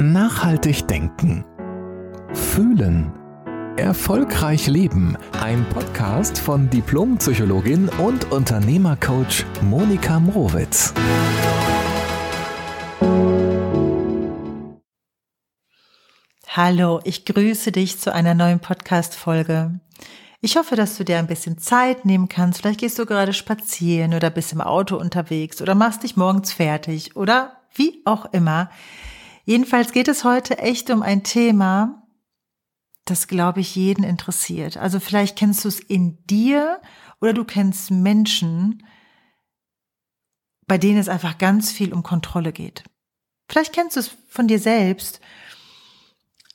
[0.00, 1.44] Nachhaltig denken.
[2.32, 3.12] Fühlen.
[3.76, 5.16] Erfolgreich leben.
[5.40, 10.92] Ein Podcast von Diplompsychologin und Unternehmercoach Monika Mrowitz.
[16.48, 19.78] Hallo, ich grüße dich zu einer neuen Podcast-Folge.
[20.40, 22.60] Ich hoffe, dass du dir ein bisschen Zeit nehmen kannst.
[22.60, 27.14] Vielleicht gehst du gerade spazieren oder bist im Auto unterwegs oder machst dich morgens fertig
[27.14, 28.70] oder wie auch immer.
[29.44, 32.02] Jedenfalls geht es heute echt um ein Thema,
[33.04, 34.78] das, glaube ich, jeden interessiert.
[34.78, 36.80] Also vielleicht kennst du es in dir
[37.20, 38.86] oder du kennst Menschen,
[40.66, 42.84] bei denen es einfach ganz viel um Kontrolle geht.
[43.48, 45.20] Vielleicht kennst du es von dir selbst,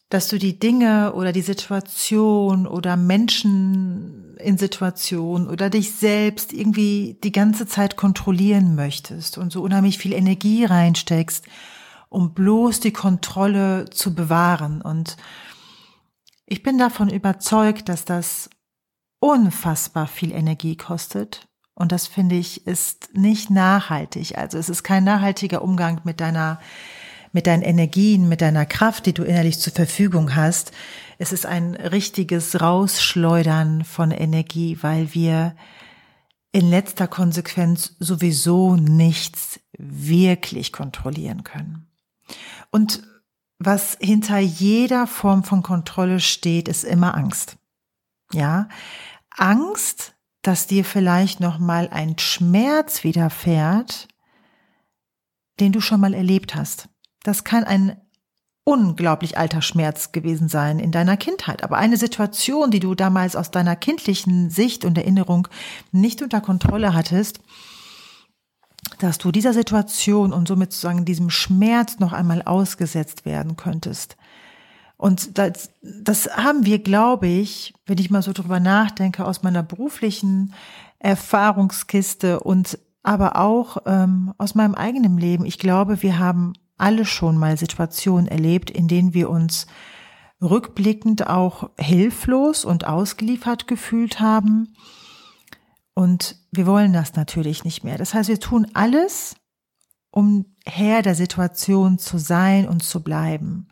[0.10, 7.20] dass du die Dinge oder die Situation oder Menschen in Situation oder dich selbst irgendwie
[7.24, 11.46] die ganze Zeit kontrollieren möchtest und so unheimlich viel Energie reinsteckst
[12.10, 14.82] um bloß die Kontrolle zu bewahren.
[14.82, 15.18] Und
[16.46, 18.50] ich bin davon überzeugt, dass das
[19.20, 21.48] unfassbar viel Energie kostet.
[21.76, 24.38] Und das finde ich ist nicht nachhaltig.
[24.38, 26.60] Also es ist kein nachhaltiger Umgang mit deiner,
[27.32, 30.72] mit deinen Energien, mit deiner Kraft, die du innerlich zur Verfügung hast.
[31.20, 35.56] Es ist ein richtiges Rausschleudern von Energie, weil wir
[36.52, 41.89] in letzter Konsequenz sowieso nichts wirklich kontrollieren können.
[42.72, 43.04] Und
[43.58, 47.58] was hinter jeder Form von Kontrolle steht, ist immer Angst.
[48.32, 48.70] Ja,
[49.32, 54.08] Angst, dass dir vielleicht noch mal ein Schmerz widerfährt,
[55.60, 56.90] den du schon mal erlebt hast.
[57.24, 58.00] Das kann ein
[58.64, 63.52] unglaublich alter Schmerz gewesen sein in deiner Kindheit, aber eine Situation, die du damals aus
[63.52, 65.48] deiner kindlichen Sicht und Erinnerung
[65.92, 67.40] nicht unter Kontrolle hattest,
[69.00, 74.18] dass du dieser Situation und somit sozusagen diesem Schmerz noch einmal ausgesetzt werden könntest.
[74.98, 79.64] Und das, das haben wir, glaube ich, wenn ich mal so drüber nachdenke, aus meiner
[79.64, 80.54] beruflichen
[81.00, 85.46] Erfahrungskiste und aber auch ähm, aus meinem eigenen Leben.
[85.46, 89.68] Ich glaube, wir haben alle schon mal Situationen erlebt, in denen wir uns
[90.42, 94.74] rückblickend auch hilflos und ausgeliefert gefühlt haben
[96.00, 97.98] und wir wollen das natürlich nicht mehr.
[97.98, 99.36] Das heißt, wir tun alles,
[100.12, 103.68] um Herr der Situation zu sein und zu bleiben.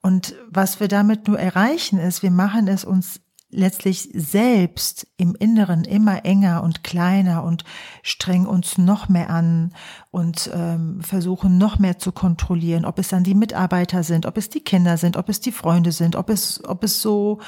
[0.00, 5.82] Und was wir damit nur erreichen ist, wir machen es uns letztlich selbst im Inneren
[5.82, 7.64] immer enger und kleiner und
[8.04, 9.74] strengen uns noch mehr an
[10.12, 14.48] und ähm, versuchen noch mehr zu kontrollieren, ob es dann die Mitarbeiter sind, ob es
[14.48, 17.40] die Kinder sind, ob es die Freunde sind, ob es, ob es so,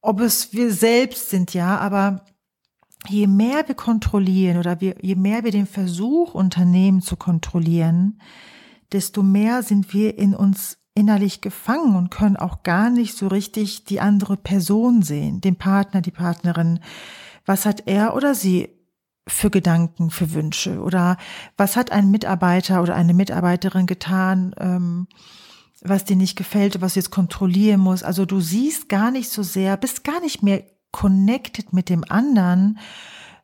[0.00, 2.24] ob es wir selbst sind, ja, aber
[3.08, 8.20] je mehr wir kontrollieren oder wir, je mehr wir den Versuch unternehmen zu kontrollieren,
[8.92, 13.84] desto mehr sind wir in uns innerlich gefangen und können auch gar nicht so richtig
[13.84, 16.80] die andere Person sehen, den Partner, die Partnerin.
[17.46, 18.68] Was hat er oder sie
[19.26, 20.80] für Gedanken, für Wünsche?
[20.80, 21.16] Oder
[21.56, 25.06] was hat ein Mitarbeiter oder eine Mitarbeiterin getan, ähm,
[25.82, 28.02] was dir nicht gefällt, was jetzt kontrollieren muss?
[28.02, 32.78] Also du siehst gar nicht so sehr, bist gar nicht mehr connected mit dem anderen,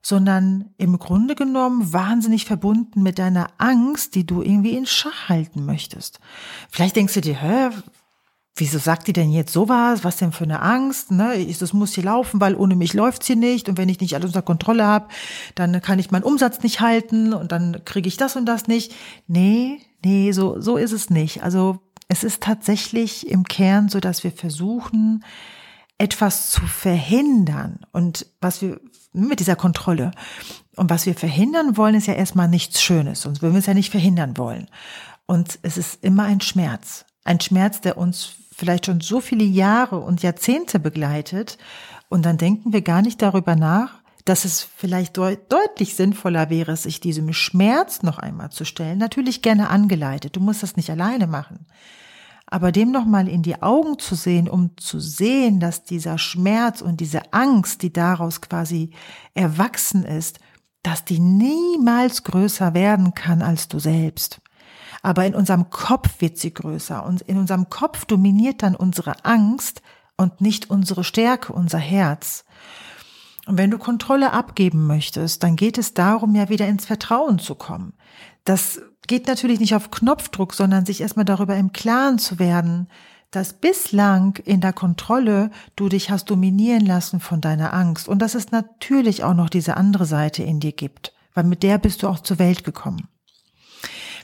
[0.02, 5.66] sondern im Grunde genommen wahnsinnig verbunden mit deiner Angst, die du irgendwie in Schach halten
[5.66, 6.20] möchtest.
[6.70, 7.70] Vielleicht denkst du dir, hä,
[8.56, 10.04] wieso sagt die denn jetzt sowas?
[10.04, 11.10] Was denn für eine Angst?
[11.10, 11.46] Ne?
[11.58, 13.68] Das muss hier laufen, weil ohne mich läuft's hier nicht.
[13.68, 15.08] Und wenn ich nicht alles unter Kontrolle habe,
[15.54, 18.94] dann kann ich meinen Umsatz nicht halten und dann kriege ich das und das nicht.
[19.26, 21.42] Nee, nee, so, so ist es nicht.
[21.42, 25.24] Also es ist tatsächlich im Kern so, dass wir versuchen,
[25.98, 28.80] etwas zu verhindern und was wir
[29.12, 30.10] mit dieser Kontrolle
[30.76, 33.74] und was wir verhindern wollen, ist ja erstmal nichts Schönes, sonst würden wir es ja
[33.74, 34.68] nicht verhindern wollen.
[35.24, 39.98] Und es ist immer ein Schmerz, ein Schmerz, der uns vielleicht schon so viele Jahre
[39.98, 41.56] und Jahrzehnte begleitet
[42.08, 46.76] und dann denken wir gar nicht darüber nach, dass es vielleicht deut deutlich sinnvoller wäre,
[46.76, 48.98] sich diesem Schmerz noch einmal zu stellen.
[48.98, 50.34] Natürlich gerne angeleitet.
[50.34, 51.66] Du musst das nicht alleine machen
[52.46, 57.00] aber dem nochmal in die Augen zu sehen, um zu sehen, dass dieser Schmerz und
[57.00, 58.90] diese Angst, die daraus quasi
[59.34, 60.38] erwachsen ist,
[60.82, 64.40] dass die niemals größer werden kann als du selbst.
[65.02, 69.82] Aber in unserem Kopf wird sie größer und in unserem Kopf dominiert dann unsere Angst
[70.16, 72.44] und nicht unsere Stärke, unser Herz.
[73.46, 77.54] Und wenn du Kontrolle abgeben möchtest, dann geht es darum, ja wieder ins Vertrauen zu
[77.54, 77.94] kommen.
[78.44, 82.88] Das geht natürlich nicht auf Knopfdruck, sondern sich erstmal darüber im Klaren zu werden,
[83.30, 88.34] dass bislang in der Kontrolle du dich hast dominieren lassen von deiner Angst und dass
[88.34, 92.08] es natürlich auch noch diese andere Seite in dir gibt, weil mit der bist du
[92.08, 93.08] auch zur Welt gekommen.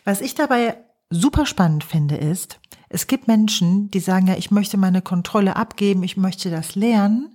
[0.05, 0.79] Was ich dabei
[1.11, 2.59] super spannend finde, ist,
[2.89, 7.32] es gibt Menschen, die sagen ja, ich möchte meine Kontrolle abgeben, ich möchte das lernen.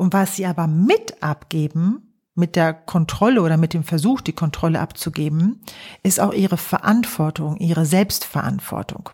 [0.00, 4.80] Und was sie aber mit abgeben, mit der Kontrolle oder mit dem Versuch, die Kontrolle
[4.80, 5.60] abzugeben,
[6.02, 9.10] ist auch ihre Verantwortung, ihre Selbstverantwortung.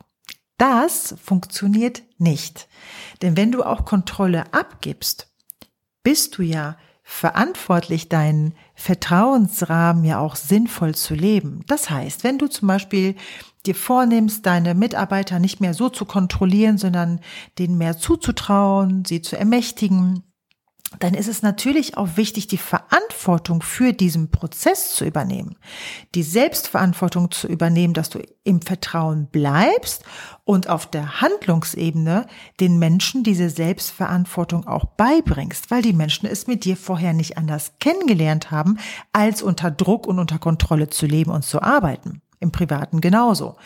[0.59, 2.69] Das funktioniert nicht.
[3.21, 5.35] Denn wenn du auch Kontrolle abgibst,
[6.05, 11.65] bist du ja verantwortlich, deinen Vertrauensrahmen ja auch sinnvoll zu leben.
[11.67, 13.17] Das heißt, wenn du zum Beispiel
[13.67, 17.19] dir vornimmst, deine Mitarbeiter nicht mehr so zu kontrollieren, sondern
[17.59, 20.23] denen mehr zuzutrauen, sie zu ermächtigen,
[21.01, 25.57] dann ist es natürlich auch wichtig, die Verantwortung für diesen Prozess zu übernehmen,
[26.15, 30.05] die Selbstverantwortung zu übernehmen, dass du im Vertrauen bleibst
[30.45, 32.27] und auf der Handlungsebene
[32.61, 37.73] den Menschen diese Selbstverantwortung auch beibringst, weil die Menschen es mit dir vorher nicht anders
[37.81, 38.79] kennengelernt haben,
[39.13, 42.23] als unter Druck und unter Kontrolle zu leben und zu arbeiten.
[42.39, 43.57] Im Privaten genauso.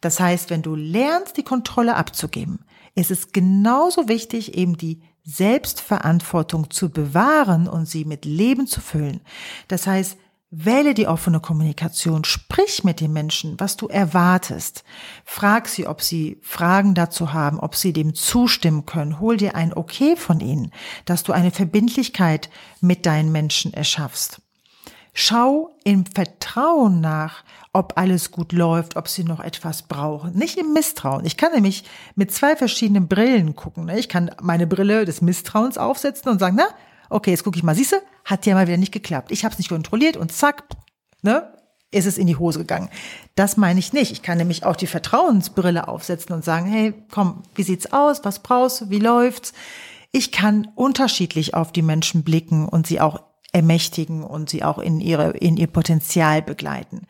[0.00, 2.60] Das heißt, wenn du lernst, die Kontrolle abzugeben,
[2.94, 9.20] ist es genauso wichtig, eben die Selbstverantwortung zu bewahren und sie mit Leben zu füllen.
[9.68, 10.16] Das heißt,
[10.50, 14.84] wähle die offene Kommunikation, sprich mit den Menschen, was du erwartest.
[15.24, 19.18] Frag sie, ob sie Fragen dazu haben, ob sie dem zustimmen können.
[19.18, 20.70] Hol dir ein Okay von ihnen,
[21.06, 24.42] dass du eine Verbindlichkeit mit deinen Menschen erschaffst.
[25.14, 27.44] Schau im Vertrauen nach,
[27.74, 30.34] ob alles gut läuft, ob sie noch etwas brauchen.
[30.34, 31.24] Nicht im Misstrauen.
[31.26, 33.86] Ich kann nämlich mit zwei verschiedenen Brillen gucken.
[33.86, 33.98] Ne?
[33.98, 36.66] Ich kann meine Brille des Misstrauens aufsetzen und sagen, na,
[37.10, 39.30] okay, jetzt gucke ich mal, siehste, hat ja mal wieder nicht geklappt.
[39.32, 40.64] Ich habe es nicht kontrolliert und zack,
[41.20, 41.52] ne,
[41.90, 42.88] ist es in die Hose gegangen.
[43.34, 44.12] Das meine ich nicht.
[44.12, 48.24] Ich kann nämlich auch die Vertrauensbrille aufsetzen und sagen, hey, komm, wie sieht's aus?
[48.24, 48.90] Was brauchst du?
[48.90, 49.52] Wie läuft's?
[50.10, 53.20] Ich kann unterschiedlich auf die Menschen blicken und sie auch
[53.52, 57.06] ermächtigen und sie auch in ihre, in ihr Potenzial begleiten.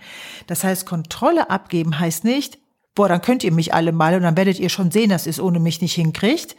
[0.49, 2.59] Das heißt, Kontrolle abgeben heißt nicht,
[2.95, 5.31] boah, dann könnt ihr mich alle mal und dann werdet ihr schon sehen, dass ihr
[5.31, 6.57] es ohne mich nicht hinkriegt.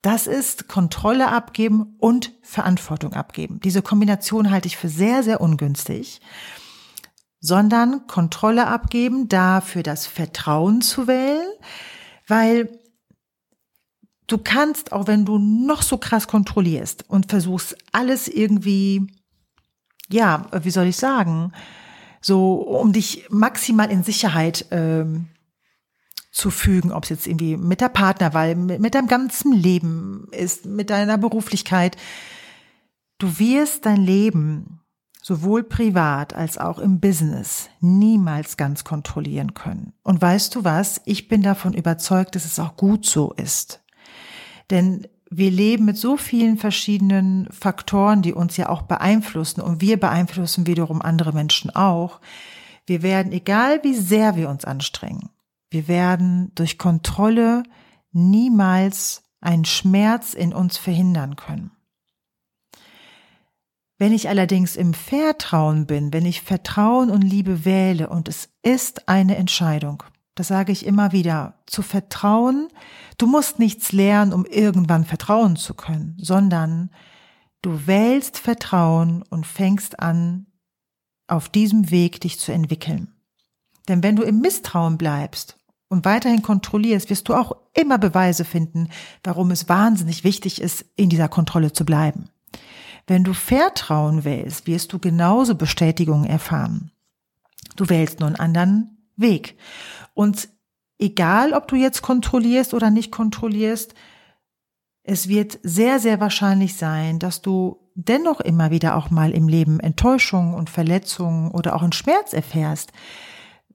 [0.00, 3.60] Das ist Kontrolle abgeben und Verantwortung abgeben.
[3.60, 6.20] Diese Kombination halte ich für sehr, sehr ungünstig,
[7.40, 11.46] sondern Kontrolle abgeben, dafür das Vertrauen zu wählen,
[12.26, 12.70] weil
[14.26, 19.17] du kannst, auch wenn du noch so krass kontrollierst und versuchst, alles irgendwie
[20.08, 21.52] ja, wie soll ich sagen,
[22.20, 25.28] so um dich maximal in Sicherheit ähm,
[26.32, 30.66] zu fügen, ob es jetzt irgendwie mit der Partnerwahl, mit, mit deinem ganzen Leben ist,
[30.66, 31.96] mit deiner Beruflichkeit.
[33.18, 34.80] Du wirst dein Leben
[35.20, 39.92] sowohl privat als auch im Business niemals ganz kontrollieren können.
[40.02, 41.00] Und weißt du was?
[41.04, 43.82] Ich bin davon überzeugt, dass es auch gut so ist.
[44.70, 49.98] Denn wir leben mit so vielen verschiedenen Faktoren, die uns ja auch beeinflussen und wir
[49.98, 52.20] beeinflussen wiederum andere Menschen auch.
[52.86, 55.28] Wir werden, egal wie sehr wir uns anstrengen,
[55.70, 57.62] wir werden durch Kontrolle
[58.12, 61.70] niemals einen Schmerz in uns verhindern können.
[63.98, 69.08] Wenn ich allerdings im Vertrauen bin, wenn ich Vertrauen und Liebe wähle und es ist
[69.08, 70.04] eine Entscheidung,
[70.38, 72.68] das sage ich immer wieder, zu vertrauen.
[73.16, 76.90] Du musst nichts lernen, um irgendwann vertrauen zu können, sondern
[77.60, 80.46] du wählst Vertrauen und fängst an,
[81.26, 83.12] auf diesem Weg dich zu entwickeln.
[83.88, 85.58] Denn wenn du im Misstrauen bleibst
[85.88, 88.90] und weiterhin kontrollierst, wirst du auch immer Beweise finden,
[89.24, 92.30] warum es wahnsinnig wichtig ist, in dieser Kontrolle zu bleiben.
[93.08, 96.92] Wenn du Vertrauen wählst, wirst du genauso Bestätigungen erfahren.
[97.74, 99.56] Du wählst nur einen anderen Weg.
[100.18, 100.48] Und
[100.98, 103.94] egal, ob du jetzt kontrollierst oder nicht kontrollierst,
[105.04, 109.78] es wird sehr, sehr wahrscheinlich sein, dass du dennoch immer wieder auch mal im Leben
[109.78, 112.90] Enttäuschungen und Verletzungen oder auch einen Schmerz erfährst,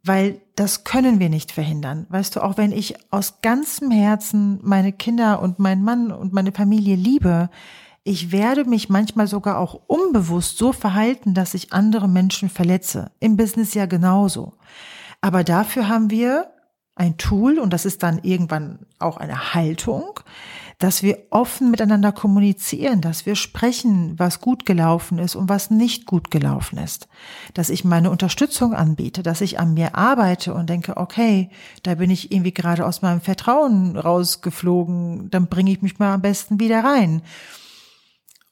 [0.03, 2.07] weil das können wir nicht verhindern.
[2.09, 6.51] Weißt du, auch wenn ich aus ganzem Herzen meine Kinder und meinen Mann und meine
[6.51, 7.49] Familie liebe,
[8.03, 13.11] ich werde mich manchmal sogar auch unbewusst so verhalten, dass ich andere Menschen verletze.
[13.21, 14.51] Im Business ja genauso.
[15.23, 16.51] Aber dafür haben wir
[16.95, 20.19] ein Tool und das ist dann irgendwann auch eine Haltung,
[20.79, 26.07] dass wir offen miteinander kommunizieren, dass wir sprechen, was gut gelaufen ist und was nicht
[26.07, 27.07] gut gelaufen ist,
[27.53, 31.49] dass ich meine Unterstützung anbiete, dass ich an mir arbeite und denke, okay,
[31.83, 36.21] da bin ich irgendwie gerade aus meinem Vertrauen rausgeflogen, dann bringe ich mich mal am
[36.21, 37.21] besten wieder rein.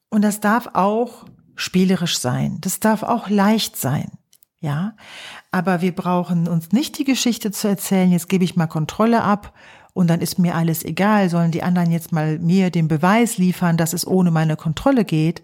[0.10, 1.26] Und das darf auch
[1.58, 4.10] spielerisch sein, das darf auch leicht sein.
[4.62, 4.96] Ja,
[5.50, 9.56] aber wir brauchen uns nicht die Geschichte zu erzählen, jetzt gebe ich mal Kontrolle ab
[9.94, 13.76] und dann ist mir alles egal, sollen die anderen jetzt mal mir den Beweis liefern,
[13.76, 15.42] dass es ohne meine Kontrolle geht,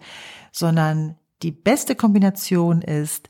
[0.52, 3.28] sondern die beste Kombination ist,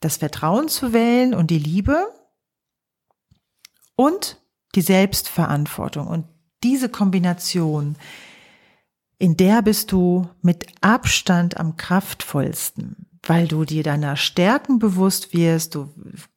[0.00, 2.04] das Vertrauen zu wählen und die Liebe
[3.94, 4.40] und
[4.74, 6.08] die Selbstverantwortung.
[6.08, 6.26] Und
[6.64, 7.94] diese Kombination,
[9.18, 15.74] in der bist du mit Abstand am kraftvollsten, weil du dir deiner Stärken bewusst wirst,
[15.74, 15.88] du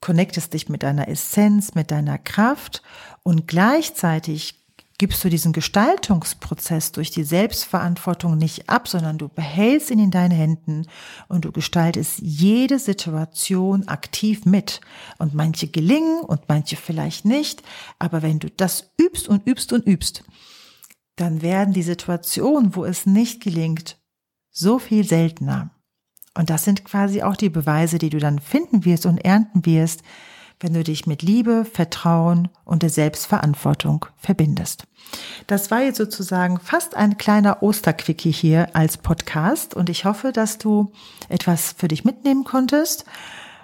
[0.01, 2.83] connectest dich mit deiner Essenz, mit deiner Kraft
[3.23, 4.65] und gleichzeitig
[4.97, 10.31] gibst du diesen Gestaltungsprozess durch die Selbstverantwortung nicht ab, sondern du behältst ihn in deinen
[10.31, 10.87] Händen
[11.27, 14.79] und du gestaltest jede Situation aktiv mit.
[15.17, 17.61] Und manche gelingen und manche vielleicht nicht.
[17.99, 20.23] Aber wenn du das übst und übst und übst,
[21.17, 23.97] dann werden die Situationen, wo es nicht gelingt,
[24.51, 25.74] so viel seltener.
[26.37, 30.03] Und das sind quasi auch die Beweise, die du dann finden wirst und ernten wirst,
[30.59, 34.85] wenn du dich mit Liebe, Vertrauen und der Selbstverantwortung verbindest.
[35.47, 40.57] Das war jetzt sozusagen fast ein kleiner Osterquickie hier als Podcast und ich hoffe, dass
[40.57, 40.91] du
[41.29, 43.05] etwas für dich mitnehmen konntest.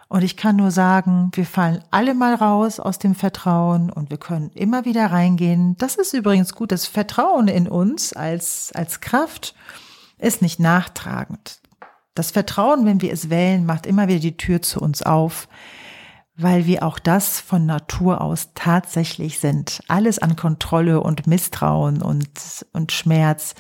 [0.08, 4.18] Und ich kann nur sagen, wir fallen alle mal raus aus dem Vertrauen und wir
[4.18, 5.78] können immer wieder reingehen.
[5.78, 6.74] Das ist übrigens gut.
[6.74, 9.56] Das Vertrauen in uns als, als Kraft
[10.20, 11.62] ist nicht nachtragend.
[12.14, 15.48] Das Vertrauen, wenn wir es wählen, macht immer wieder die Tür zu uns auf
[16.36, 19.82] weil wir auch das von Natur aus tatsächlich sind.
[19.88, 22.30] Alles an Kontrolle und Misstrauen und,
[22.74, 23.54] und Schmerz,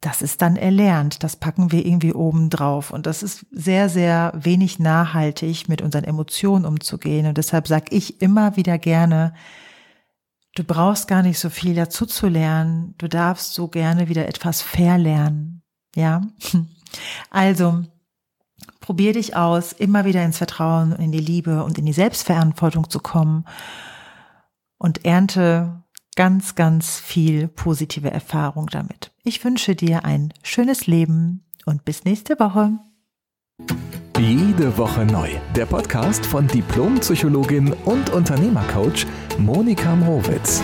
[0.00, 1.24] das ist dann erlernt.
[1.24, 2.92] Das packen wir irgendwie oben drauf.
[2.92, 7.26] Und das ist sehr, sehr wenig nachhaltig, mit unseren Emotionen umzugehen.
[7.26, 9.34] Und deshalb sage ich immer wieder gerne,
[10.54, 12.94] du brauchst gar nicht so viel dazu zu lernen.
[12.98, 15.62] Du darfst so gerne wieder etwas verlernen.
[15.96, 16.22] Ja.
[17.30, 17.84] Also,
[18.80, 23.00] Probier dich aus, immer wieder ins Vertrauen, in die Liebe und in die Selbstverantwortung zu
[23.00, 23.44] kommen
[24.78, 25.82] und ernte
[26.16, 29.12] ganz, ganz viel positive Erfahrung damit.
[29.24, 32.78] Ich wünsche dir ein schönes Leben und bis nächste Woche.
[34.18, 35.28] Jede Woche neu.
[35.54, 39.06] Der Podcast von Diplompsychologin und Unternehmercoach
[39.38, 40.62] Monika Mrowitz.